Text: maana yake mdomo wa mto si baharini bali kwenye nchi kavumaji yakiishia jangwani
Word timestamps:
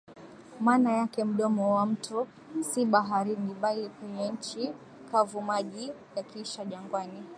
maana 0.59 0.91
yake 0.93 1.23
mdomo 1.23 1.75
wa 1.75 1.85
mto 1.85 2.27
si 2.61 2.85
baharini 2.85 3.53
bali 3.53 3.89
kwenye 3.89 4.29
nchi 4.31 4.69
kavumaji 5.11 5.91
yakiishia 6.15 6.65
jangwani 6.65 7.23